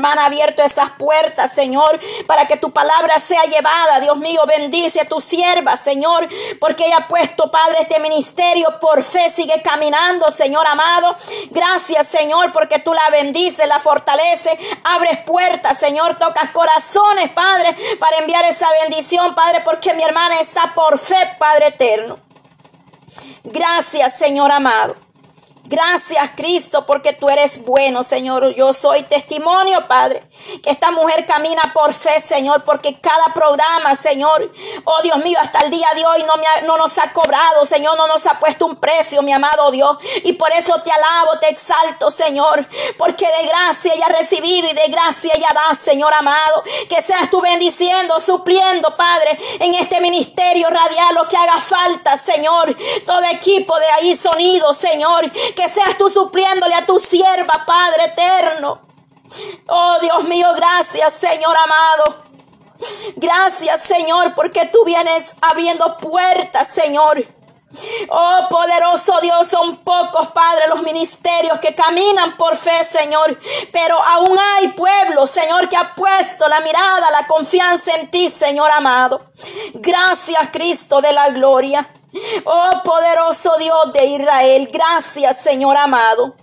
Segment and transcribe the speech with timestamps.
[0.00, 4.00] hermana abierto esas puertas, Señor, para que tu palabra sea llevada.
[4.00, 6.26] Dios mío, bendice a tu sierva, Señor,
[6.58, 9.28] porque ella ha puesto, Padre, este ministerio por fe.
[9.28, 11.14] Sigue caminando, Señor amado.
[11.50, 18.16] Gracias, Señor, porque tú la bendices, la fortalece, abres puertas, Señor, tocas corazones, Padre, para
[18.18, 22.18] enviar esa bendición, Padre, porque mi hermana está por fe, Padre eterno.
[23.44, 25.09] Gracias, Señor amado.
[25.70, 28.52] Gracias, Cristo, porque tú eres bueno, Señor.
[28.56, 30.20] Yo soy testimonio, Padre,
[30.64, 34.50] que esta mujer camina por fe, Señor, porque cada programa, Señor,
[34.84, 37.96] oh Dios mío, hasta el día de hoy no, me no nos ha cobrado, Señor,
[37.96, 39.96] no nos ha puesto un precio, mi amado Dios.
[40.24, 42.66] Y por eso te alabo, te exalto, Señor,
[42.98, 46.64] porque de gracia ella ha recibido y de gracia ella da, Señor amado.
[46.88, 52.76] Que seas tú bendiciendo, supliendo, Padre, en este ministerio radial lo que haga falta, Señor.
[53.06, 55.30] Todo equipo de ahí sonido, Señor
[55.60, 58.80] que seas tú supliéndole a tu sierva, Padre eterno.
[59.68, 62.24] Oh Dios mío, gracias Señor amado.
[63.16, 67.22] Gracias Señor porque tú vienes abriendo puertas, Señor.
[68.08, 73.38] Oh poderoso Dios, son pocos, Padre, los ministerios que caminan por fe, Señor.
[73.70, 78.70] Pero aún hay pueblo, Señor, que ha puesto la mirada, la confianza en ti, Señor
[78.70, 79.26] amado.
[79.74, 81.86] Gracias, Cristo de la gloria.
[82.44, 86.34] Oh poderoso Dios de Israel, gracias Señor amado.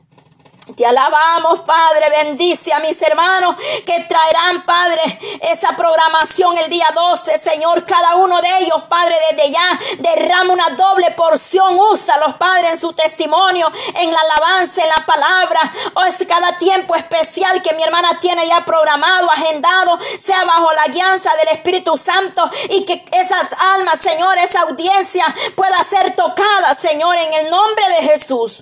[0.77, 2.05] Te alabamos, Padre.
[2.11, 5.01] Bendice a mis hermanos que traerán, Padre,
[5.41, 7.83] esa programación el día 12, Señor.
[7.83, 11.79] Cada uno de ellos, Padre, desde ya derrama una doble porción.
[11.79, 15.61] Úsalos, Padre, en su testimonio, en la alabanza, en la palabra.
[15.95, 20.71] O oh, es cada tiempo especial que mi hermana tiene ya programado, agendado, sea bajo
[20.73, 25.25] la guianza del Espíritu Santo y que esas almas, Señor, esa audiencia
[25.55, 28.61] pueda ser tocada, Señor, en el nombre de Jesús.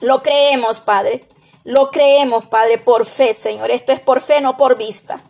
[0.00, 1.24] Lo creemos, Padre.
[1.64, 3.70] Lo creemos, Padre, por fe, Señor.
[3.70, 5.22] Esto es por fe, no por vista.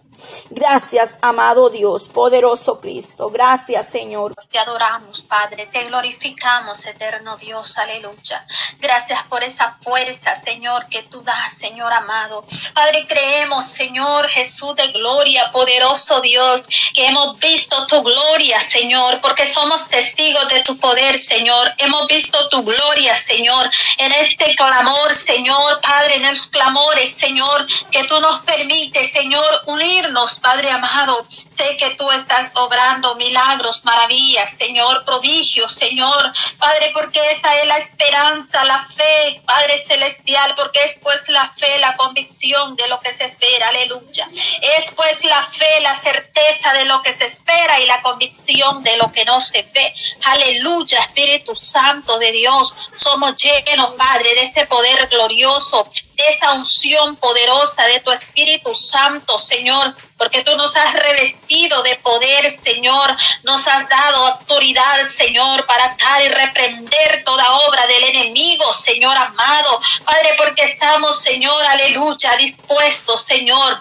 [0.50, 3.30] Gracias, amado Dios, poderoso Cristo.
[3.30, 4.34] Gracias, Señor.
[4.50, 5.66] Te adoramos, Padre.
[5.66, 7.78] Te glorificamos, eterno Dios.
[7.78, 8.47] Aleluya.
[8.78, 12.44] Gracias por esa fuerza, Señor, que tú das, Señor amado.
[12.75, 16.64] Padre, creemos, Señor Jesús de gloria, poderoso Dios,
[16.94, 21.72] que hemos visto tu gloria, Señor, porque somos testigos de tu poder, Señor.
[21.78, 28.04] Hemos visto tu gloria, Señor, en este clamor, Señor, Padre, en los clamores, Señor, que
[28.04, 30.09] tú nos permites, Señor, unir
[30.43, 31.25] Padre amado.
[31.28, 36.32] Sé que tú estás obrando milagros, maravillas, Señor, prodigios, Señor.
[36.59, 41.78] Padre, porque esa es la esperanza, la fe, Padre celestial, porque es pues la fe,
[41.78, 44.28] la convicción de lo que se espera, aleluya.
[44.60, 48.97] Es pues la fe, la certeza de lo que se espera y la convicción de
[48.97, 49.94] lo que no se ve.
[50.25, 52.75] Aleluya, Espíritu Santo de Dios.
[52.94, 55.88] Somos llenos, Padre, de ese poder glorioso,
[56.28, 62.50] esa unción poderosa de tu Espíritu Santo, Señor porque tú nos has revestido de poder,
[62.50, 69.16] Señor, nos has dado autoridad, Señor, para atar y reprender toda obra del enemigo, Señor
[69.16, 69.80] amado.
[70.04, 73.80] Padre, porque estamos, Señor, aleluya, dispuestos, Señor,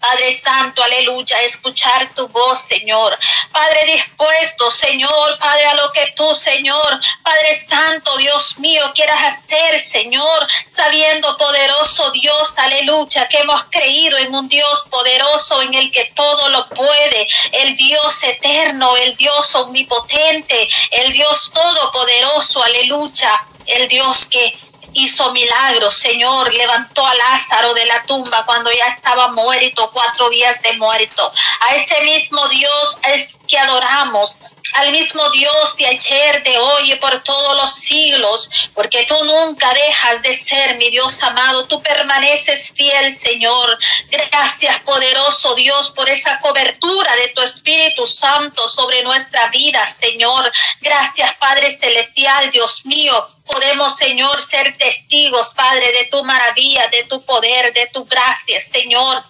[0.00, 3.18] Padre Santo, aleluya, escuchar tu voz, Señor.
[3.50, 9.80] Padre dispuesto, Señor, Padre, a lo que tú, Señor, Padre Santo, Dios mío, quieras hacer,
[9.80, 16.04] Señor, sabiendo, poderoso Dios, aleluya, que hemos creído en un Dios poderoso en el que
[16.14, 24.26] todo lo puede, el Dios eterno, el Dios omnipotente, el Dios todopoderoso, aleluya, el Dios
[24.26, 24.56] que
[24.98, 30.60] hizo milagros, Señor, levantó a Lázaro de la tumba cuando ya estaba muerto, cuatro días
[30.62, 31.32] de muerto.
[31.68, 34.36] A ese mismo Dios es que adoramos,
[34.74, 39.72] al mismo Dios de ayer, de hoy y por todos los siglos, porque tú nunca
[39.72, 43.78] dejas de ser mi Dios amado, tú permaneces fiel, Señor.
[44.10, 50.52] Gracias, poderoso Dios, por esa cobertura de tu Espíritu Santo sobre nuestra vida, Señor.
[50.80, 53.26] Gracias, Padre Celestial, Dios mío.
[53.46, 59.22] Podemos, Señor, ser testigos, Padre, de tu maravilla, de tu poder, de tu gracia, Señor.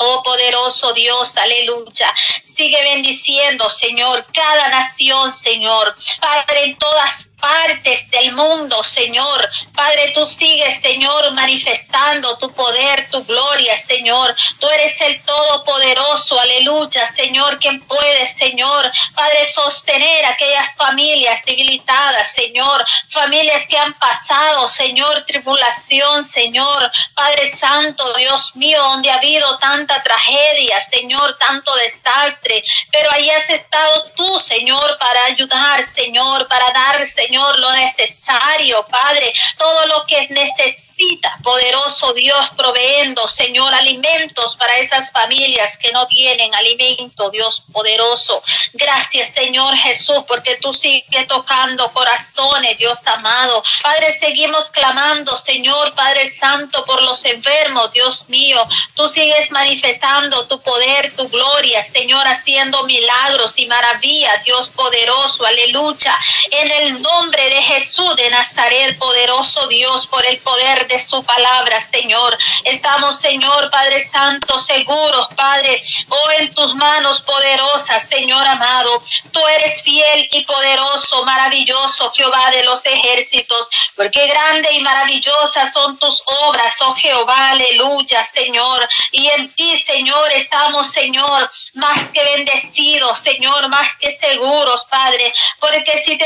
[0.00, 2.14] Oh poderoso Dios, aleluya.
[2.44, 5.96] Sigue bendiciendo, Señor, cada nación, Señor.
[6.20, 9.48] Padre, en todas partes del mundo, Señor.
[9.74, 14.34] Padre, tú sigues, Señor, manifestando tu poder, tu gloria, Señor.
[14.60, 22.84] Tú eres el Todopoderoso, aleluya, Señor, quien puede, Señor, Padre, sostener aquellas familias debilitadas, Señor,
[23.08, 30.02] familias que han pasado, Señor, tribulación, Señor, Padre Santo, Dios mío, donde ha habido tanta
[30.02, 37.06] tragedia, Señor, tanto desastre, pero ahí has estado tú, Señor, para ayudar, Señor, para dar,
[37.06, 41.36] Señor, Señor, lo necesario, Padre, todo lo que es necesario necesita.
[41.42, 48.42] Poderoso Dios, proveendo, Señor, alimentos para esas familias que no tienen alimento, Dios poderoso.
[48.72, 53.62] Gracias, Señor Jesús, porque tú sigues tocando corazones, Dios amado.
[53.82, 58.60] Padre, seguimos clamando, Señor, Padre Santo, por los enfermos, Dios mío.
[58.94, 66.16] Tú sigues manifestando tu poder, tu gloria, Señor, haciendo milagros y maravillas, Dios poderoso, aleluya.
[66.50, 71.80] En el nombre de Jesús de Nazaret, poderoso Dios, por el poder de su palabra,
[71.80, 72.36] Señor.
[72.64, 79.02] Estamos, Señor, Padre Santo, seguros, Padre, oh, en tus manos poderosas, Señor amado.
[79.30, 85.98] Tú eres fiel y poderoso, maravilloso, Jehová de los ejércitos, porque grande y maravillosas son
[85.98, 88.88] tus obras, oh Jehová, aleluya, Señor.
[89.12, 96.02] Y en ti, Señor, estamos, Señor, más que bendecidos, Señor, más que seguros, Padre, porque
[96.04, 96.18] si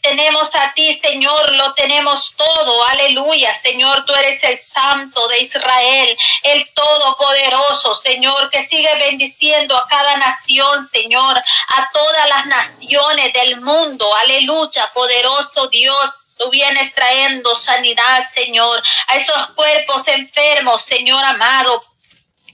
[0.00, 6.18] tenemos a ti, Señor, lo tenemos todo, aleluya, Señor, tú eres el Santo de Israel,
[6.42, 13.60] el Todopoderoso, Señor, que sigue bendiciendo a cada nación, Señor, a todas las naciones del
[13.60, 16.14] mundo, aleluya, poderoso Dios.
[16.36, 21.87] Tú vienes trayendo sanidad, Señor, a esos cuerpos enfermos, Señor amado.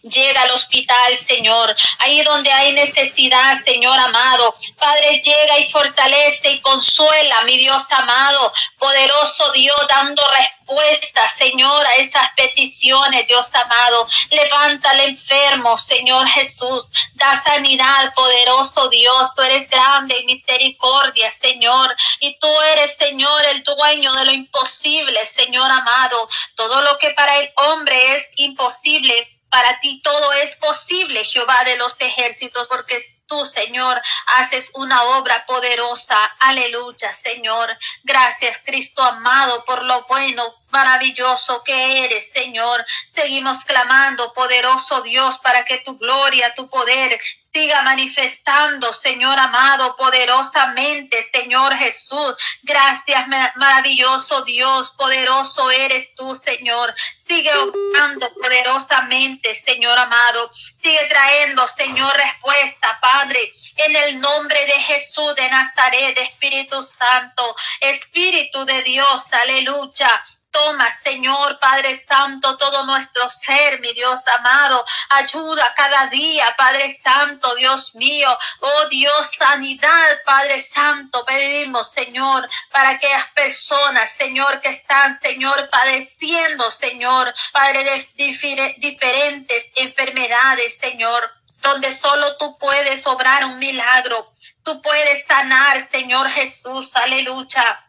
[0.04, 4.54] Llega al hospital, Señor, ahí donde hay necesidad, Señor amado.
[4.78, 11.94] Padre, llega y fortalece y consuela, mi Dios amado, poderoso Dios, dando respuesta, Señor, a
[11.94, 14.06] esas peticiones, Dios amado.
[14.28, 16.90] Levanta al enfermo, Señor Jesús.
[17.14, 19.34] Da sanidad, poderoso Dios.
[19.34, 21.96] Tú eres grande y misericordia, Señor.
[22.20, 26.28] Y tú eres, Señor, el dueño de lo imposible, Señor amado.
[26.56, 31.76] Todo lo que para el hombre es imposible para ti todo es posible, Jehová de
[31.76, 34.02] los ejércitos, porque tú, Señor,
[34.38, 36.16] haces una obra poderosa.
[36.40, 37.78] Aleluya, Señor.
[38.02, 40.42] Gracias, Cristo amado, por lo bueno,
[40.74, 42.84] maravilloso que eres, Señor.
[43.08, 47.20] Seguimos clamando, poderoso Dios, para que tu gloria, tu poder
[47.54, 52.34] siga manifestando, Señor amado, poderosamente, Señor Jesús.
[52.62, 56.92] Gracias, maravilloso Dios, poderoso eres tú, Señor.
[57.16, 60.50] Sigue obrando poderosamente, Señor amado.
[60.52, 68.64] Sigue trayendo, Señor, respuesta, Padre, en el nombre de Jesús de Nazaret, Espíritu Santo, Espíritu
[68.64, 70.24] de Dios, aleluya.
[70.54, 74.86] Toma, Señor Padre Santo, todo nuestro ser, mi Dios amado.
[75.08, 78.28] Ayuda cada día, Padre Santo, Dios mío.
[78.60, 81.24] Oh Dios, sanidad, Padre Santo.
[81.24, 90.78] Pedimos, Señor, para aquellas personas, Señor, que están, Señor, padeciendo, Señor, Padre, de diferentes enfermedades,
[90.78, 94.30] Señor, donde solo tú puedes obrar un milagro.
[94.62, 96.94] Tú puedes sanar, Señor Jesús.
[96.94, 97.83] Aleluya.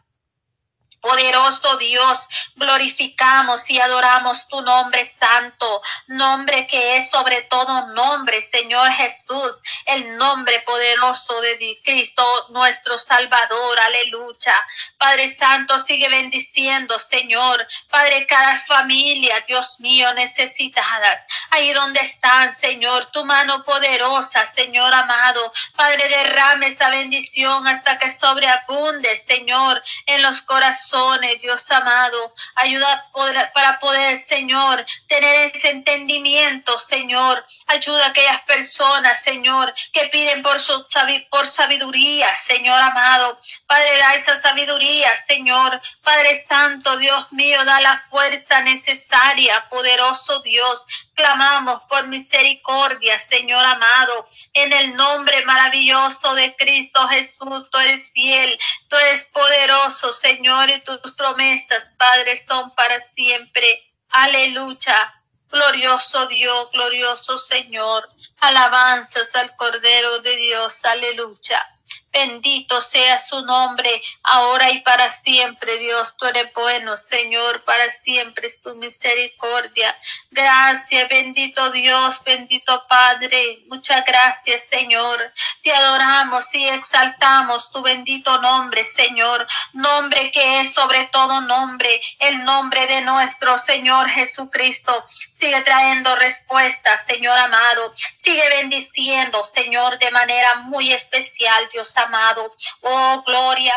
[1.06, 8.90] Poderoso Dios, glorificamos y adoramos tu nombre santo, nombre que es sobre todo nombre, Señor
[8.90, 14.56] Jesús, el nombre poderoso de Cristo, nuestro Salvador, aleluya.
[14.98, 17.64] Padre Santo, sigue bendiciendo, Señor.
[17.88, 25.52] Padre, cada familia, Dios mío, necesitadas, ahí donde están, Señor, tu mano poderosa, Señor amado.
[25.76, 30.95] Padre, derrame esa bendición hasta que sobreabunde, Señor, en los corazones
[31.40, 32.34] Dios amado.
[32.54, 33.04] Ayuda
[33.52, 37.44] para poder, Señor, tener ese entendimiento, Señor.
[37.66, 40.86] Ayuda a aquellas personas, Señor, que piden por, su,
[41.30, 43.38] por sabiduría, Señor amado.
[43.66, 45.80] Padre, da esa sabiduría, Señor.
[46.02, 50.86] Padre Santo, Dios mío, da la fuerza necesaria, poderoso Dios,
[51.16, 57.68] clamamos por misericordia, Señor amado, en el nombre maravilloso de Cristo Jesús.
[57.70, 58.56] Tú eres fiel,
[58.88, 63.66] tú eres poderoso, Señor, y tus promesas, Padre, son para siempre.
[64.10, 65.14] Aleluya.
[65.48, 68.08] Glorioso Dios, glorioso Señor.
[68.40, 70.84] Alabanzas al Cordero de Dios.
[70.84, 71.75] Aleluya.
[72.16, 73.90] Bendito sea su nombre,
[74.22, 76.16] ahora y para siempre, Dios.
[76.16, 79.94] Tú eres bueno, Señor, para siempre es tu misericordia.
[80.30, 83.64] Gracias, bendito Dios, bendito Padre.
[83.68, 85.30] Muchas gracias, Señor.
[85.62, 89.46] Te adoramos y exaltamos tu bendito nombre, Señor.
[89.74, 95.04] Nombre que es sobre todo nombre, el nombre de nuestro Señor Jesucristo.
[95.32, 97.94] Sigue trayendo respuestas, Señor amado.
[98.16, 102.54] Sigue bendiciendo, Señor, de manera muy especial, Dios amado.
[102.82, 103.74] Oh, gloria.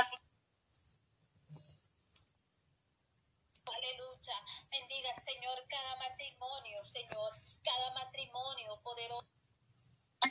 [3.65, 4.36] Aleluya.
[4.71, 7.33] Bendiga, Señor, cada matrimonio, Señor,
[7.63, 9.27] cada matrimonio poderoso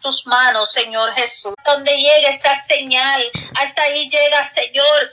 [0.02, 1.55] tus manos, Señor Jesús.
[1.64, 3.23] Donde llega esta señal,
[3.61, 5.12] hasta ahí llega, Señor,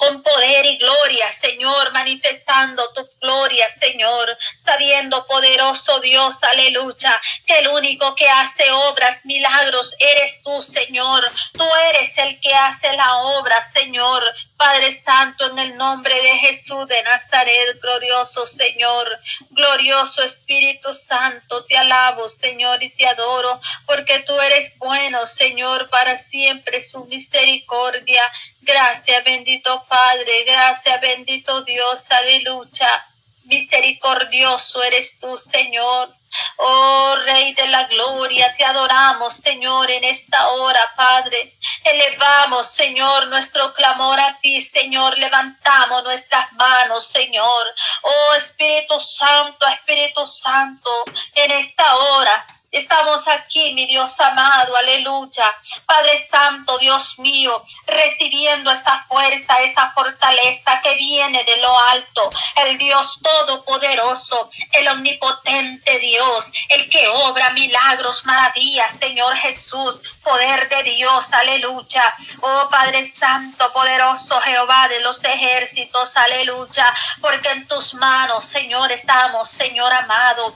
[0.00, 7.68] con poder y gloria, Señor, manifestando tu gloria, Señor, sabiendo poderoso Dios, aleluya, que el
[7.68, 11.22] único que hace obras, milagros, eres tú, Señor.
[11.52, 14.24] Tú eres el que hace la obra, Señor.
[14.56, 19.08] Padre Santo, en el nombre de Jesús de Nazaret, glorioso Señor,
[19.50, 26.18] glorioso Espíritu Santo, te alabo, Señor, y te adoro, porque tú eres bueno, Señor, para
[26.18, 28.22] siempre su misericordia
[28.62, 33.06] Gracias, bendito Padre, gracias, bendito Dios, aleluya.
[33.44, 36.14] Misericordioso eres tú, Señor.
[36.58, 41.56] Oh Rey de la Gloria, te adoramos, Señor, en esta hora, Padre.
[41.82, 45.18] Elevamos, Señor, nuestro clamor a ti, Señor.
[45.18, 47.66] Levantamos nuestras manos, Señor.
[48.02, 50.90] Oh Espíritu Santo, Espíritu Santo,
[51.34, 52.59] en esta hora.
[52.72, 55.44] Estamos aquí, mi Dios amado, aleluya.
[55.86, 62.30] Padre Santo, Dios mío, recibiendo esa fuerza, esa fortaleza que viene de lo alto.
[62.54, 70.84] El Dios todopoderoso, el omnipotente Dios, el que obra milagros, maravillas, Señor Jesús, poder de
[70.84, 72.14] Dios, aleluya.
[72.40, 76.86] Oh Padre Santo, poderoso Jehová de los ejércitos, aleluya.
[77.20, 80.54] Porque en tus manos, Señor, estamos, Señor amado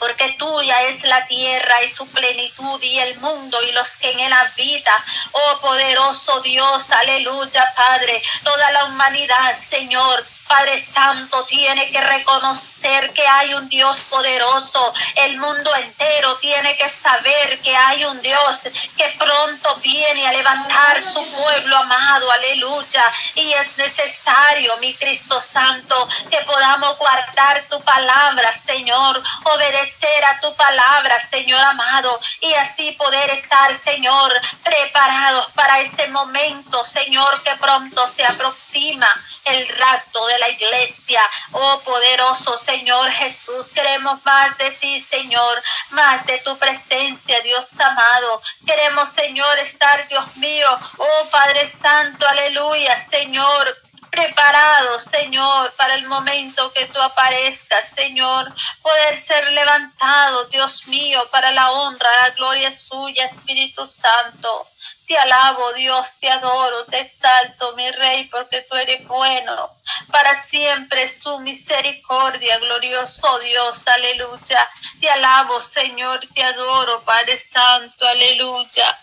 [0.00, 4.20] porque tuya es la tierra y su plenitud y el mundo y los que en
[4.20, 5.00] él habitan.
[5.30, 13.24] Oh poderoso Dios, aleluya, Padre, toda la humanidad, Señor, Padre Santo tiene que reconocer que
[13.24, 14.92] hay un Dios poderoso.
[15.14, 18.62] El mundo entero tiene que saber que hay un Dios
[18.96, 22.32] que pronto viene a levantar su pueblo amado.
[22.32, 23.04] Aleluya.
[23.36, 29.22] Y es necesario, mi Cristo Santo, que podamos guardar tu palabra, Señor.
[29.44, 32.18] Obedecer a tu palabra, Señor amado.
[32.40, 34.32] Y así poder estar, Señor,
[34.64, 39.08] preparados para este momento, Señor, que pronto se aproxima
[39.44, 41.22] el rapto de la iglesia.
[41.52, 48.42] Oh poderoso Señor Jesús, queremos más de ti, Señor, más de tu presencia, Dios amado.
[48.66, 50.68] Queremos, Señor, estar, Dios mío,
[50.98, 53.89] oh Padre Santo, aleluya, Señor
[54.20, 61.50] preparado, Señor, para el momento que tú aparezcas, Señor, poder ser levantado, Dios mío, para
[61.52, 64.66] la honra, la gloria suya, Espíritu Santo.
[65.06, 69.70] Te alabo, Dios, te adoro, te exalto, mi Rey, porque tú eres bueno.
[70.12, 74.68] Para siempre su misericordia, glorioso Dios, aleluya.
[75.00, 78.98] Te alabo, Señor, te adoro, Padre Santo, aleluya.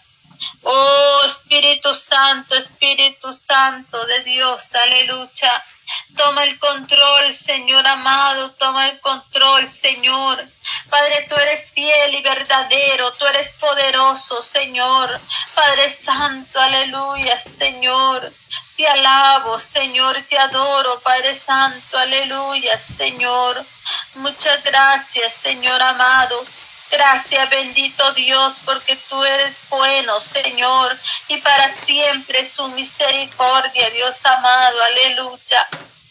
[0.64, 5.64] Oh Espíritu Santo, Espíritu Santo de Dios, aleluya.
[6.18, 10.44] Toma el control, Señor amado, toma el control, Señor.
[10.90, 15.20] Padre, tú eres fiel y verdadero, tú eres poderoso, Señor.
[15.56, 18.32] Padre Santo, aleluya, Señor.
[18.76, 23.66] Te alabo, Señor, te adoro, Padre Santo, aleluya, Señor.
[24.16, 26.46] Muchas gracias, Señor amado.
[26.90, 34.78] Gracias, bendito Dios, porque tú eres bueno, Señor, y para siempre su misericordia, Dios amado,
[34.84, 35.68] aleluya.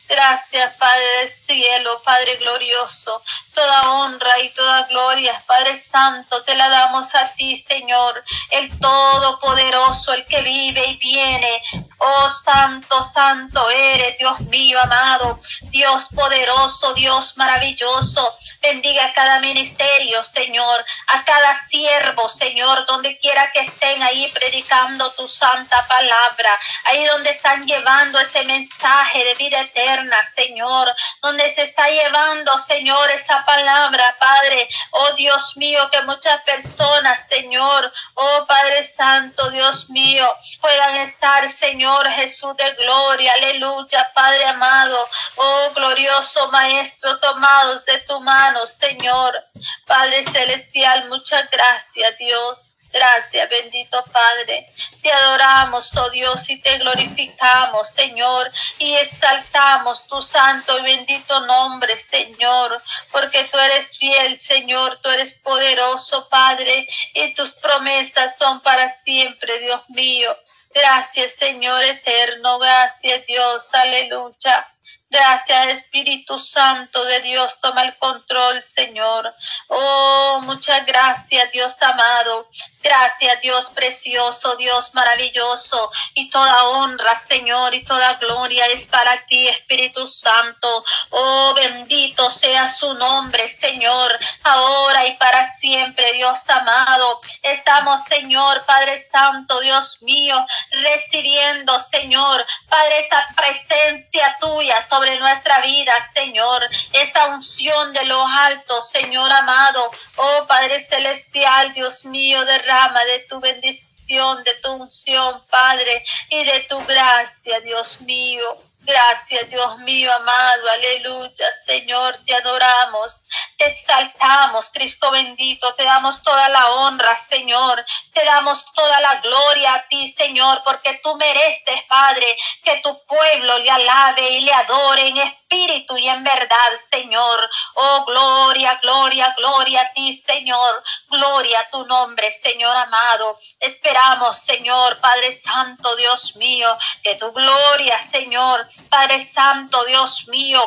[0.08, 3.22] Gracias, Padre del cielo, Padre glorioso.
[3.54, 10.12] Toda honra y toda gloria, Padre Santo, te la damos a ti, Señor, el Todopoderoso,
[10.12, 11.62] el que vive y viene.
[11.98, 18.36] Oh, Santo, Santo eres, Dios mío, amado, Dios poderoso, Dios maravilloso.
[18.60, 25.10] Bendiga a cada ministerio, Señor, a cada siervo, Señor, donde quiera que estén ahí predicando
[25.12, 26.50] tu santa palabra,
[26.84, 33.10] ahí donde están llevando ese mensaje de vida eterna, Señor, donde se está llevando, Señor,
[33.10, 34.68] esa palabra, Padre.
[34.90, 40.28] Oh Dios mío, que muchas personas, Señor, oh Padre Santo, Dios mío,
[40.60, 48.20] puedan estar, Señor Jesús de gloria, aleluya, Padre amado, oh glorioso Maestro, tomados de tu
[48.20, 49.44] mano, Señor.
[49.86, 52.72] Padre Celestial, muchas gracias, Dios.
[52.92, 54.72] Gracias, bendito Padre.
[55.02, 61.98] Te adoramos, oh Dios, y te glorificamos, Señor, y exaltamos tu santo y bendito nombre,
[61.98, 68.90] Señor, porque tú eres fiel, Señor, tú eres poderoso, Padre, y tus promesas son para
[68.92, 70.36] siempre, Dios mío.
[70.76, 74.68] Gracias, Señor eterno, gracias, Dios, aleluya.
[75.08, 79.32] Gracias, Espíritu Santo de Dios, toma el control, Señor.
[79.68, 82.50] Oh, muchas gracias, Dios amado.
[82.86, 85.90] Gracias, Dios precioso, Dios maravilloso.
[86.14, 90.84] Y toda honra, Señor, y toda gloria es para ti, Espíritu Santo.
[91.10, 97.20] Oh, bendito sea su nombre, Señor, ahora y para siempre, Dios amado.
[97.42, 105.92] Estamos, Señor, Padre Santo, Dios mío, recibiendo, Señor, Padre, esa presencia tuya sobre nuestra vida,
[106.14, 106.62] Señor,
[106.92, 109.90] esa unción de lo alto, Señor amado.
[110.14, 116.60] Oh, Padre Celestial, Dios mío, derrama de tu bendición, de tu unción, Padre, y de
[116.68, 118.44] tu gracia, Dios mío.
[118.80, 123.24] Gracias, Dios mío amado, aleluya, Señor, te adoramos,
[123.58, 129.74] te exaltamos, Cristo bendito, te damos toda la honra, Señor, te damos toda la gloria
[129.74, 132.26] a ti, Señor, porque tú mereces, Padre,
[132.62, 135.16] que tu pueblo le alabe y le adore en
[135.48, 137.40] y en verdad, Señor.
[137.74, 140.82] Oh, gloria, gloria, gloria a ti, Señor.
[141.08, 143.36] Gloria a tu nombre, Señor amado.
[143.60, 146.68] Esperamos, Señor, Padre Santo, Dios mío,
[147.02, 150.62] que tu gloria, Señor, Padre Santo, Dios mío,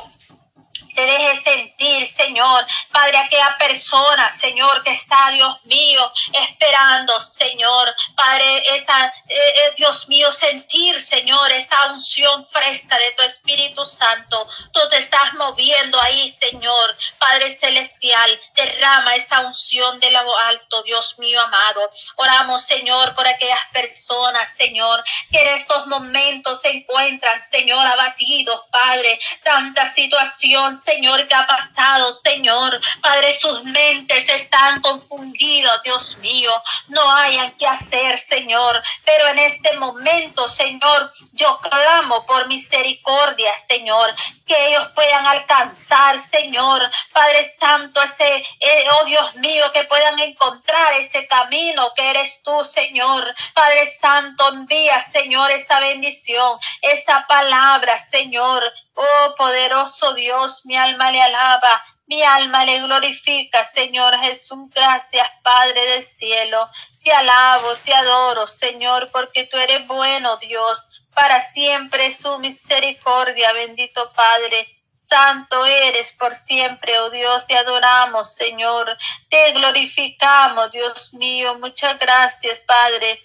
[0.99, 2.65] se deje sentir, Señor.
[2.91, 7.95] Padre, aquella persona, Señor, que está, Dios mío, esperando, Señor.
[8.15, 14.45] Padre, esa, eh, eh, Dios mío, sentir, Señor, esa unción fresca de tu Espíritu Santo.
[14.73, 16.97] Tú te estás moviendo ahí, Señor.
[17.17, 21.89] Padre Celestial, derrama esa unción de lo alto, Dios mío amado.
[22.17, 25.01] Oramos, Señor, por aquellas personas, Señor,
[25.31, 29.17] que en estos momentos se encuentran, Señor, abatidos, Padre.
[29.43, 32.79] Tanta situación, Señor, que ha pasado, Señor.
[33.01, 36.51] Padre, sus mentes están confundidas, Dios mío.
[36.87, 38.81] No hayan que hacer, Señor.
[39.05, 44.15] Pero en este momento, Señor, yo clamo por misericordia, Señor.
[44.47, 46.89] Que ellos puedan alcanzar, Señor.
[47.13, 52.63] Padre Santo, ese, eh, oh Dios mío, que puedan encontrar ese camino que eres tú,
[52.63, 53.35] Señor.
[53.53, 58.63] Padre Santo, envía, Señor, esta bendición, esta palabra, Señor.
[59.01, 64.69] Oh poderoso Dios, mi alma le alaba, mi alma le glorifica, Señor Jesús.
[64.73, 66.67] Gracias, Padre del cielo.
[67.03, 70.87] Te alabo, te adoro, Señor, porque tú eres bueno, Dios.
[71.13, 74.67] Para siempre su misericordia, bendito Padre.
[74.99, 78.95] Santo eres por siempre, oh Dios, te adoramos, Señor.
[79.29, 81.55] Te glorificamos, Dios mío.
[81.59, 83.19] Muchas gracias, Padre.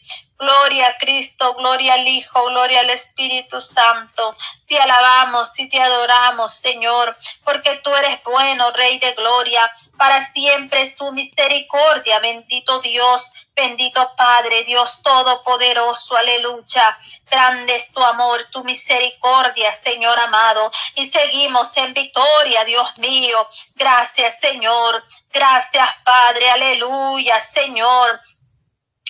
[0.45, 4.37] Gloria a Cristo, gloria al Hijo, gloria al Espíritu Santo.
[4.67, 9.73] Te alabamos y te adoramos, Señor, porque tú eres bueno, Rey de gloria.
[9.97, 13.27] Para siempre su misericordia, bendito Dios.
[13.57, 16.99] Bendito Padre, Dios Todopoderoso, aleluya.
[17.31, 20.71] Grande es tu amor, tu misericordia, Señor amado.
[20.97, 23.49] Y seguimos en victoria, Dios mío.
[23.77, 25.05] Gracias, Señor.
[25.33, 28.21] Gracias, Padre, aleluya, Señor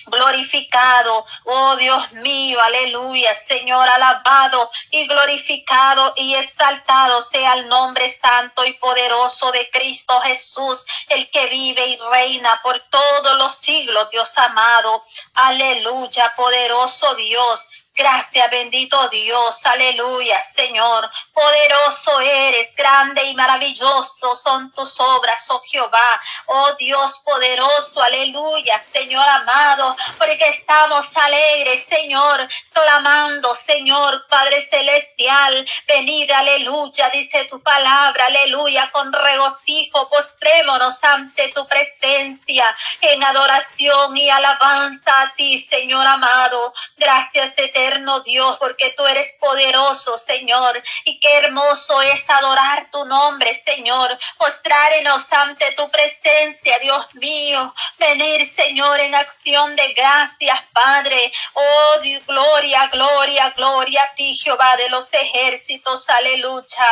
[0.07, 8.65] glorificado, oh Dios mío, aleluya, Señor, alabado y glorificado y exaltado sea el nombre santo
[8.65, 14.37] y poderoso de Cristo Jesús, el que vive y reina por todos los siglos, Dios
[14.37, 21.09] amado, aleluya, poderoso Dios, Gracias, bendito Dios, aleluya, Señor.
[21.31, 26.21] Poderoso eres, grande y maravilloso son tus obras, oh Jehová.
[26.47, 35.65] Oh Dios poderoso, aleluya, Señor amado, porque estamos alegres, Señor, clamando, Señor, Padre celestial.
[35.87, 42.65] Venid, aleluya, dice tu palabra, aleluya, con regocijo, postrémonos ante tu presencia
[42.99, 46.73] en adoración y alabanza a ti, Señor amado.
[46.97, 47.84] Gracias, eterno
[48.23, 50.81] Dios, porque tú eres poderoso, Señor.
[51.03, 54.17] Y qué hermoso es adorar tu nombre, Señor.
[54.39, 57.73] Mostrarnos ante tu presencia, Dios mío.
[57.97, 61.31] Venir, Señor, en acción de gracias, Padre.
[61.53, 61.95] Oh,
[62.25, 66.09] gloria, gloria, gloria a ti, Jehová de los ejércitos.
[66.09, 66.85] Aleluya.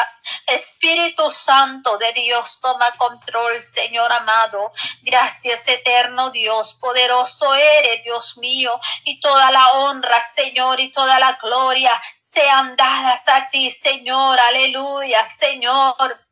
[0.48, 4.72] Espíritu Santo de Dios, toma control, Señor amado.
[5.02, 6.74] Gracias, eterno Dios.
[6.76, 8.80] Poderoso eres, Dios mío.
[9.04, 14.40] Y toda la honra, Señor toda la gloria sean dadas a ti, Señor.
[14.40, 16.23] Aleluya, Señor.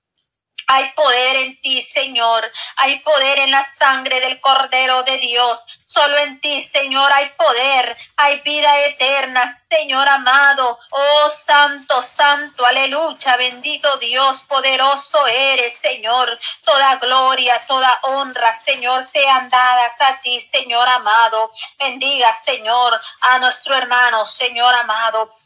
[0.74, 2.50] Hay poder en ti, Señor.
[2.78, 5.60] Hay poder en la sangre del Cordero de Dios.
[5.84, 7.98] Solo en ti, Señor, hay poder.
[8.16, 10.80] Hay vida eterna, Señor amado.
[10.92, 13.36] Oh, santo, santo, aleluya.
[13.36, 16.40] Bendito Dios, poderoso eres, Señor.
[16.64, 21.52] Toda gloria, toda honra, Señor, sean dadas a ti, Señor amado.
[21.78, 22.98] Bendiga, Señor,
[23.30, 25.41] a nuestro hermano, Señor amado.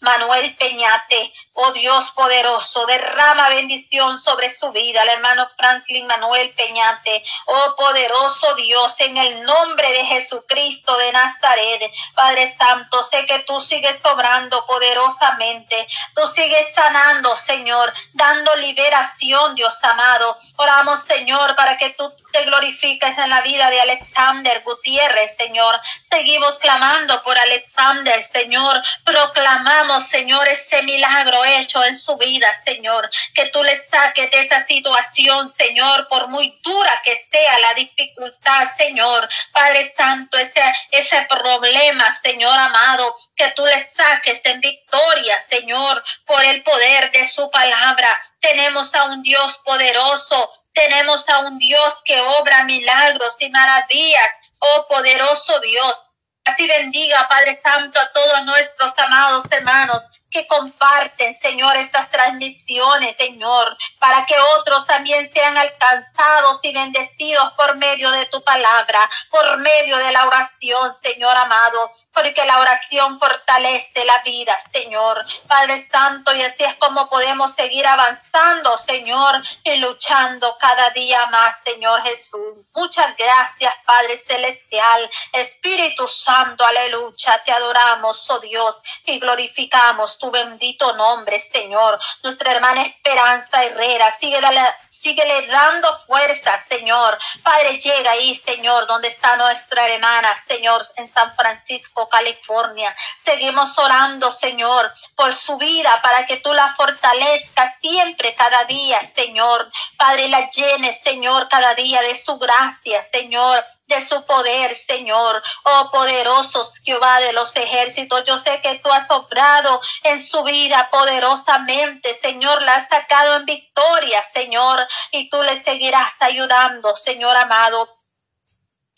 [0.00, 7.24] Manuel Peñate, oh Dios poderoso, derrama bendición sobre su vida, el hermano Franklin Manuel Peñate,
[7.46, 13.60] oh poderoso Dios, en el nombre de Jesucristo de Nazaret, Padre Santo, sé que tú
[13.60, 20.36] sigues obrando poderosamente, tú sigues sanando, Señor, dando liberación, Dios amado.
[20.56, 25.80] Oramos, Señor, para que tú te glorifiques en la vida de Alexander Gutiérrez, Señor.
[26.10, 28.82] Seguimos clamando por Alexander, Señor.
[29.04, 33.08] Proclamamos, Señor, ese milagro hecho en su vida, Señor.
[33.34, 38.66] Que tú le saques de esa situación, Señor, por muy dura que sea la dificultad,
[38.76, 39.28] Señor.
[39.52, 46.44] Padre Santo, ese, ese problema, Señor amado, que tú le saques en victoria, Señor, por
[46.44, 48.08] el poder de su palabra.
[48.40, 54.32] Tenemos a un Dios poderoso, tenemos a un Dios que obra milagros y maravillas.
[54.60, 56.02] Oh poderoso Dios.
[56.48, 63.76] Así bendiga, Padre Santo, a todos nuestros amados hermanos que comparten, Señor, estas transmisiones, Señor,
[63.98, 68.98] para que otros también sean alcanzados y bendecidos por medio de tu palabra,
[69.30, 75.86] por medio de la oración, Señor amado, porque la oración fortalece la vida, Señor, Padre
[75.86, 82.02] Santo, y así es como podemos seguir avanzando, Señor, y luchando cada día más, Señor
[82.02, 82.66] Jesús.
[82.74, 90.92] Muchas gracias, Padre Celestial, Espíritu Santo, aleluya, te adoramos, oh Dios, y glorificamos tu bendito
[90.94, 91.98] nombre, Señor.
[92.22, 94.60] Nuestra hermana Esperanza Herrera, sigue dale,
[95.00, 97.16] Síguele dando fuerza, Señor.
[97.44, 102.94] Padre, llega ahí, Señor, donde está nuestra hermana, Señor, en San Francisco, California.
[103.16, 109.70] Seguimos orando, Señor, por su vida, para que tú la fortalezcas siempre, cada día, Señor.
[109.96, 115.42] Padre, la llenes, Señor, cada día de su gracia, Señor de su poder, Señor.
[115.64, 120.88] Oh poderosos Jehová de los ejércitos, yo sé que tú has obrado en su vida
[120.90, 127.97] poderosamente, Señor, la has sacado en victoria, Señor, y tú le seguirás ayudando, Señor amado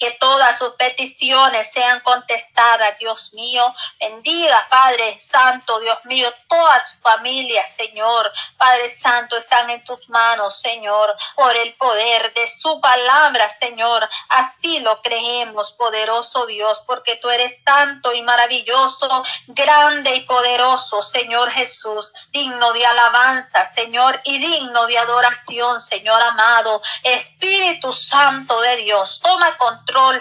[0.01, 3.63] que todas sus peticiones sean contestadas, Dios mío.
[4.01, 8.33] Bendiga, Padre Santo, Dios mío, toda su familia, Señor.
[8.57, 14.09] Padre Santo, están en tus manos, Señor, por el poder de su palabra, Señor.
[14.31, 21.51] Así lo creemos, poderoso Dios, porque tú eres santo y maravilloso, grande y poderoso, Señor
[21.51, 26.81] Jesús, digno de alabanza, Señor, y digno de adoración, Señor amado.
[27.03, 29.59] Espíritu Santo de Dios, toma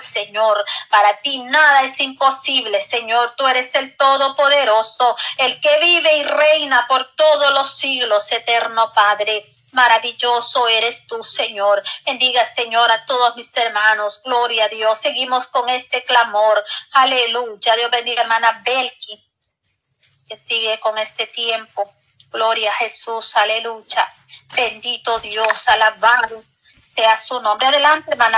[0.02, 0.66] Señor.
[0.90, 3.36] Para ti nada es imposible, Señor.
[3.38, 9.50] Tú eres el Todopoderoso, el que vive y reina por todos los siglos, eterno Padre.
[9.72, 11.84] Maravilloso eres tú, Señor.
[12.06, 14.22] Bendiga, Señor, a todos mis hermanos.
[14.24, 15.00] Gloria a Dios.
[15.00, 16.64] Seguimos con este clamor.
[16.92, 17.76] Aleluya.
[17.76, 19.24] Dios bendiga, hermana Belki,
[20.28, 21.92] que sigue con este tiempo.
[22.32, 23.36] Gloria a Jesús.
[23.36, 24.12] Aleluya.
[24.56, 25.68] Bendito Dios.
[25.68, 26.44] Alabado
[26.90, 27.68] sea su nombre.
[27.68, 28.38] Adelante, hermana.